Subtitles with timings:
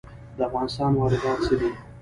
[0.37, 1.69] د افغانستان واردات څه دي؟